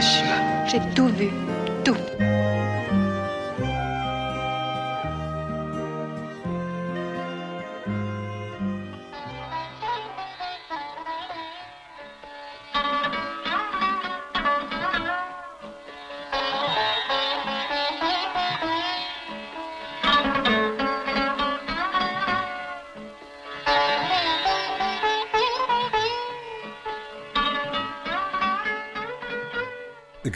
[0.00, 1.47] J'ai tout vu.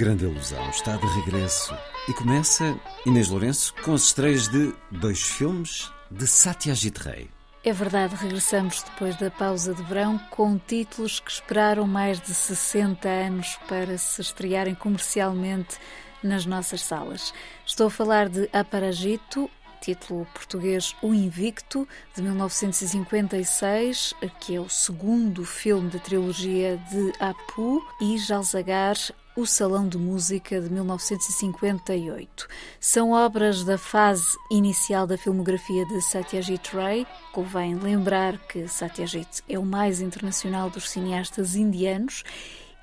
[0.03, 1.72] Grande ilusão está de regresso
[2.08, 7.31] e começa, Inês Lourenço, com as estreias de dois filmes de Satyajit Ray.
[7.62, 13.08] É verdade, regressamos depois da pausa de verão com títulos que esperaram mais de 60
[13.08, 15.78] anos para se estrearem comercialmente
[16.20, 17.33] nas nossas salas.
[17.64, 19.48] Estou a falar de Aparagito,
[19.83, 27.83] título português O Invicto, de 1956, que é o segundo filme da trilogia de Apu,
[28.01, 28.97] e Jalzagar,
[29.35, 32.47] o Salão de Música de 1958.
[32.79, 37.07] São obras da fase inicial da filmografia de Satyajit Ray.
[37.33, 42.23] Convém lembrar que Satyajit é o mais internacional dos cineastas indianos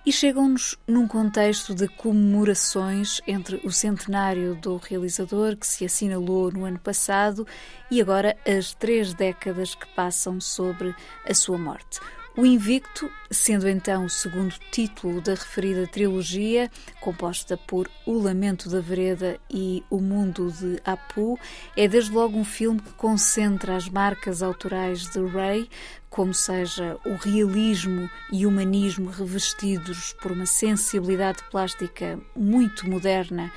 [0.06, 6.66] e chegam-nos num contexto de comemorações entre o centenário do realizador, que se assinalou no
[6.66, 7.46] ano passado,
[7.92, 12.00] e agora as três décadas que passam sobre a sua morte.
[12.40, 18.80] O Invicto, sendo então o segundo título da referida trilogia, composta por O Lamento da
[18.80, 21.38] Vereda e O Mundo de Apu,
[21.76, 25.70] é desde logo um filme que concentra as marcas autorais de Ray,
[26.10, 33.52] como seja o realismo e humanismo revestidos por uma sensibilidade plástica muito moderna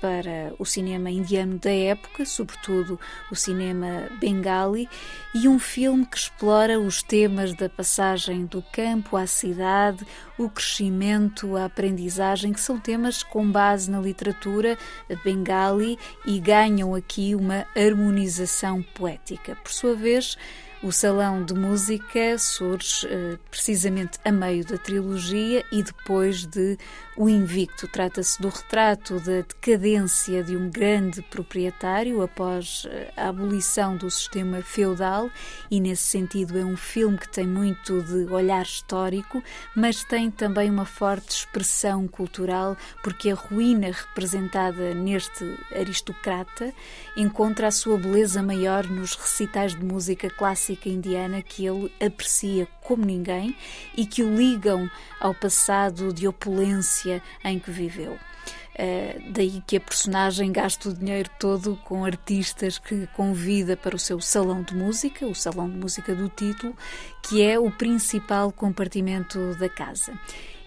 [0.00, 2.98] para o cinema indiano da época, sobretudo
[3.30, 4.88] o cinema bengali,
[5.34, 10.06] e um filme que explora os temas da passagem do campo à cidade,
[10.38, 14.78] o crescimento, a aprendizagem, que são temas com base na literatura
[15.24, 19.56] bengali e ganham aqui uma harmonização poética.
[19.56, 20.36] Por sua vez,
[20.80, 26.78] o Salão de Música surge uh, precisamente a meio da trilogia e depois de
[27.16, 27.88] O Invicto.
[27.88, 34.62] Trata-se do retrato da decadência de um grande proprietário após uh, a abolição do sistema
[34.62, 35.28] feudal
[35.68, 39.42] e, nesse sentido, é um filme que tem muito de olhar histórico,
[39.74, 46.72] mas tem também uma forte expressão cultural, porque a ruína representada neste aristocrata
[47.16, 52.66] encontra a sua beleza maior nos recitais de música clássica clássica indiana que ele aprecia
[52.82, 53.56] como ninguém
[53.96, 58.12] e que o ligam ao passado de opulência em que viveu.
[58.12, 63.98] Uh, daí que a personagem gasta o dinheiro todo com artistas que convida para o
[63.98, 66.76] seu salão de música, o salão de música do título,
[67.22, 70.12] que é o principal compartimento da casa.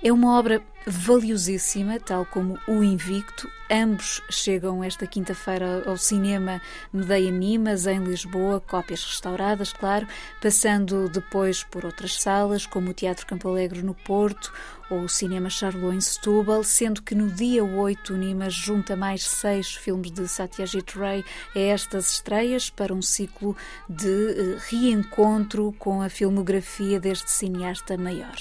[0.03, 3.47] É uma obra valiosíssima, tal como O Invicto.
[3.69, 6.59] Ambos chegam esta quinta-feira ao cinema
[6.91, 10.07] Medeia Mimas, em Lisboa, cópias restauradas, claro,
[10.41, 14.51] passando depois por outras salas, como o Teatro Campo Alegre no Porto
[14.89, 19.21] ou o Cinema Charlot em Setúbal, sendo que no dia 8 o Nimas junta mais
[19.23, 21.23] seis filmes de Satyajit Ray
[21.55, 23.55] a estas estreias para um ciclo
[23.87, 28.35] de reencontro com a filmografia deste cineasta maior.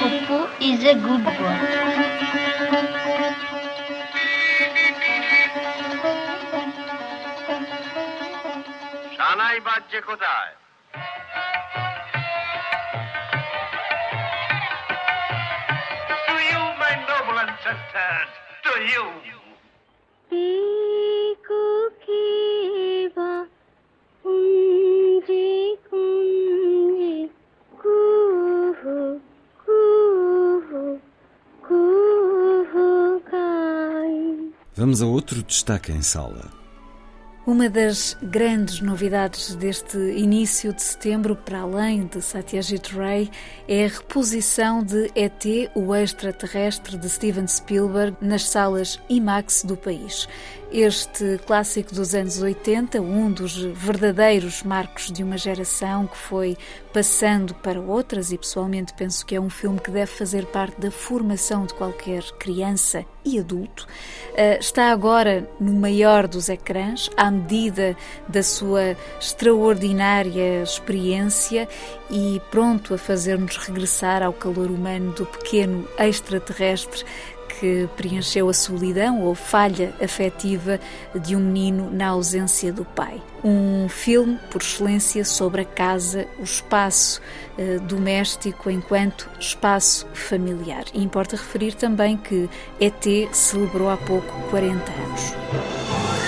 [0.00, 2.64] Popo is a good boy.
[9.16, 10.52] সানাই বাজছে কোথায়
[16.28, 18.30] To you, my noble ancestors,
[18.64, 19.04] to you.
[34.76, 36.63] Vamos a outro destaque em sala.
[37.46, 43.30] Uma das grandes novidades deste início de setembro, para além de Satyajit Ray,
[43.68, 45.44] é a reposição de ET,
[45.74, 50.26] o extraterrestre de Steven Spielberg, nas salas IMAX do país.
[50.72, 56.56] este clássico dos anos 80, um dos verdadeiros marcos de uma geração que foi
[56.92, 60.90] passando para outras, e pessoalmente penso que é um filme que deve fazer parte da
[60.90, 63.86] formação de qualquer criança e adulto,
[64.34, 67.96] eh, está agora no maior dos ecrãs, à medida
[68.28, 71.68] da sua extraordinária experiência
[72.10, 77.04] e pronto a fazer-nos regressar ao calor humano do pequeno extraterrestre
[77.60, 80.80] que preencheu a solidão ou falha afetiva
[81.14, 83.22] de um menino na ausência do pai.
[83.42, 87.20] Um filme, por excelência, sobre a casa, o espaço
[87.58, 90.84] eh, doméstico enquanto espaço familiar.
[90.92, 92.48] E importa referir também que
[92.80, 96.23] ET celebrou há pouco 40 anos.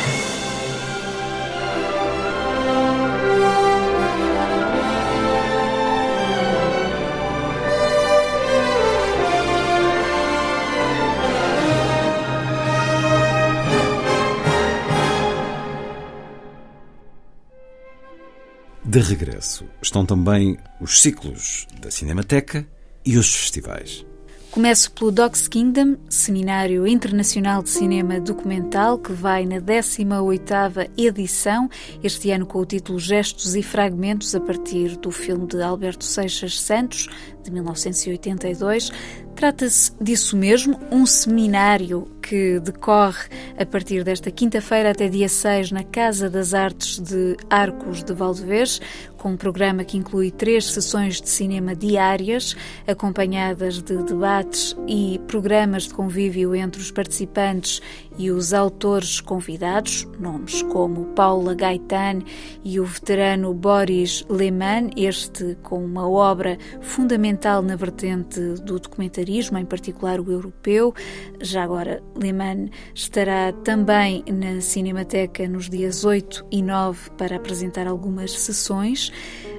[18.97, 22.67] De regresso estão também os ciclos da Cinemateca
[23.05, 24.07] e os festivais.
[24.51, 31.69] Começo pelo Docs Kingdom, Seminário Internacional de Cinema Documental, que vai na 18ª edição,
[32.03, 36.59] este ano com o título Gestos e Fragmentos, a partir do filme de Alberto Seixas
[36.59, 37.07] Santos,
[37.47, 38.91] de 1982.
[39.35, 45.85] Trata-se disso mesmo, um seminário que decorre a partir desta quinta-feira até dia 6 na
[45.85, 48.81] Casa das Artes de Arcos de Valdevez,
[49.17, 52.57] com um programa que inclui três sessões de cinema diárias,
[52.87, 57.81] acompanhadas de debates e programas de convívio entre os participantes
[58.19, 62.23] e os autores convidados, nomes como Paula Gaetan
[62.65, 69.65] e o veterano Boris Lehmann, este com uma obra fundamental na vertente do documentarismo, em
[69.65, 70.95] particular o europeu.
[71.41, 78.33] Já agora, Lehmann estará também na Cinemateca nos dias 8 e 9 para apresentar algumas
[78.33, 79.13] sessões.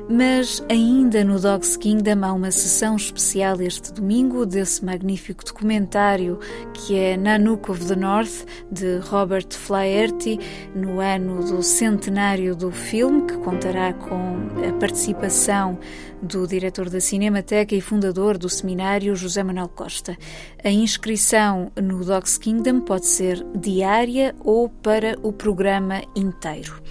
[0.10, 6.40] Mas ainda no Dogs Kingdom há uma sessão especial este domingo desse magnífico documentário
[6.74, 10.40] que é Nanook of the North, de Robert Flaherty,
[10.74, 15.78] no ano do centenário do filme, que contará com a participação
[16.22, 20.18] do diretor da Cinemateca e fundador do seminário, José Manuel Costa.
[20.64, 26.82] A inscrição no Dogs Kingdom pode ser diária ou para o programa inteiro.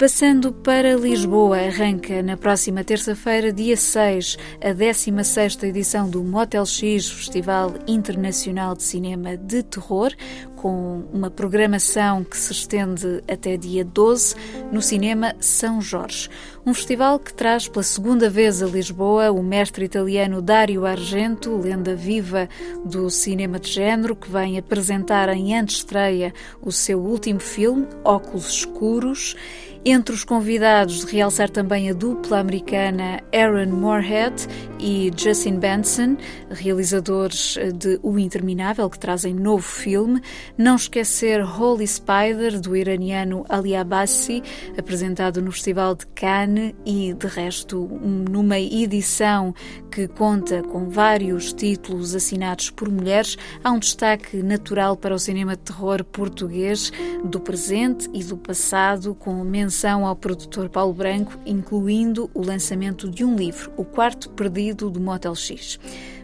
[0.00, 7.10] Passando para Lisboa, arranca na próxima terça-feira, dia 6, a 16ª edição do Motel X,
[7.10, 10.10] Festival Internacional de Cinema de Terror,
[10.56, 14.34] com uma programação que se estende até dia 12
[14.72, 16.30] no Cinema São Jorge.
[16.64, 21.94] Um festival que traz pela segunda vez a Lisboa o mestre italiano Dario Argento, lenda
[21.94, 22.48] viva
[22.84, 26.32] do cinema de género, que vem apresentar em antestreia
[26.62, 29.34] o seu último filme, Óculos Escuros.
[29.82, 34.46] Entre os convidados, de realçar também a dupla americana Aaron Moorhead
[34.78, 36.18] e Justin Benson,
[36.50, 40.20] realizadores de O Interminável, que trazem novo filme.
[40.58, 44.42] Não esquecer Holy Spider, do iraniano Ali Abbasi,
[44.76, 47.88] apresentado no Festival de Cannes, e de resto,
[48.30, 49.54] numa edição
[49.90, 55.56] que conta com vários títulos assinados por mulheres, há um destaque natural para o cinema
[55.56, 56.92] de terror português
[57.24, 63.24] do presente e do passado, com menção ao produtor Paulo Branco, incluindo o lançamento de
[63.24, 65.78] um livro, O Quarto Perdido do Motel X.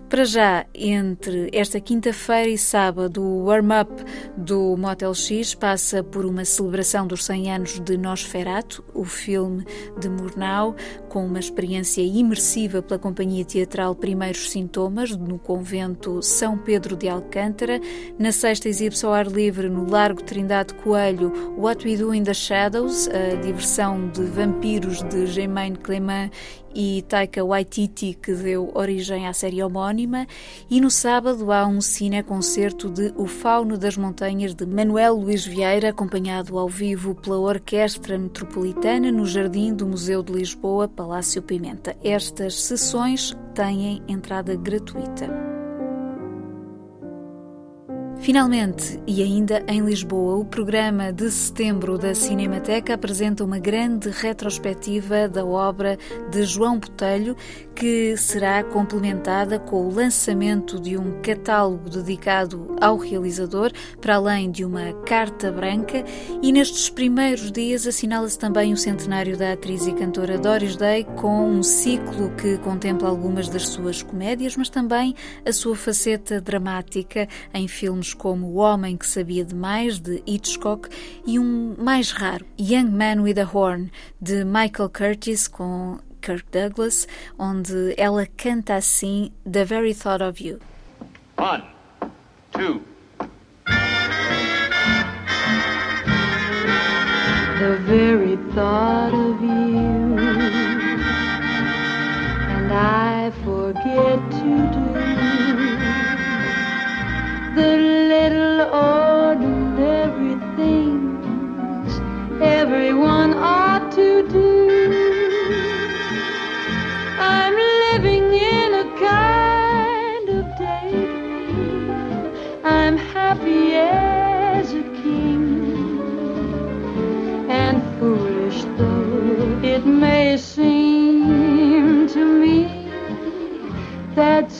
[0.08, 3.90] Para já, entre esta quinta-feira e sábado, o warm-up
[4.36, 9.64] do Motel X passa por uma celebração dos 100 anos de Nosferatu, o filme
[9.98, 10.76] de Murnau,
[11.08, 17.80] com uma experiência imersiva pela companhia teatral Primeiros Sintomas, no convento São Pedro de Alcântara.
[18.16, 22.32] Na sexta exibe-se ao ar livre no Largo Trindade Coelho What We Do in the
[22.32, 26.30] Shadows, a diversão de vampiros de Germaine Clement
[26.76, 30.26] e Taika Waititi, que deu origem à série homónima,
[30.68, 35.88] e no sábado há um cine-concerto de O Fauno das Montanhas de Manuel Luís Vieira,
[35.88, 41.96] acompanhado ao vivo pela Orquestra Metropolitana no Jardim do Museu de Lisboa, Palácio Pimenta.
[42.04, 45.45] Estas sessões têm entrada gratuita.
[48.20, 55.28] Finalmente, e ainda em Lisboa, o programa de setembro da Cinemateca apresenta uma grande retrospectiva
[55.28, 55.96] da obra
[56.30, 57.36] de João Botelho,
[57.74, 63.70] que será complementada com o lançamento de um catálogo dedicado ao realizador,
[64.00, 66.02] para além de uma carta branca,
[66.42, 71.48] e nestes primeiros dias assinala-se também o centenário da atriz e cantora Doris Day, com
[71.48, 77.68] um ciclo que contempla algumas das suas comédias, mas também a sua faceta dramática em
[77.68, 80.88] filmes filmes como O Homem que Sabia Demais, de Hitchcock,
[81.26, 87.08] e um mais raro, Young Man with a Horn, de Michael Curtis, com Kirk Douglas,
[87.38, 90.58] onde ela canta assim The Very Thought of You.
[91.38, 91.62] One,
[92.52, 92.82] two.
[97.58, 99.25] The very thought of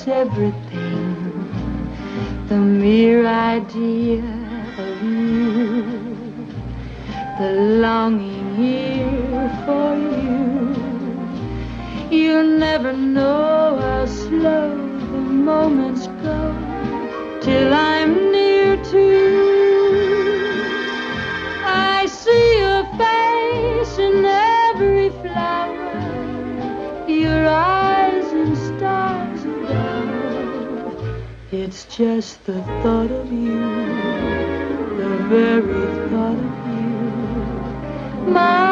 [0.09, 1.15] everything.
[2.49, 4.23] The mere idea
[4.79, 5.83] of you,
[7.39, 10.77] the longing here for you.
[12.11, 15.21] You'll never know how slow the
[15.51, 16.55] moments go
[17.41, 19.36] till I'm near to you.
[31.59, 33.65] It's just the thought of you,
[34.99, 37.01] the very thought of you,
[38.31, 38.67] my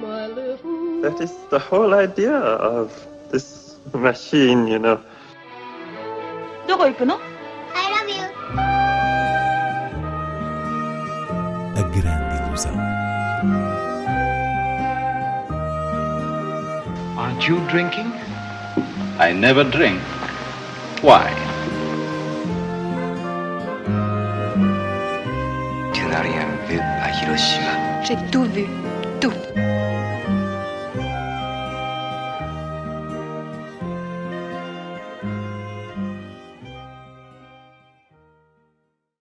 [0.00, 2.92] my little That is the whole idea of
[3.30, 4.99] this machine, you know.
[6.67, 7.19] どこ行くの
[7.73, 8.23] I love you.
[11.75, 12.71] A grande ilusão.
[17.17, 18.11] Aren't you drinking?
[19.19, 19.99] I never drink.
[21.01, 21.31] Why?
[25.93, 28.03] Tu n'as rien vu à Hiroshima.
[28.03, 28.94] J'ai tout vu, tout.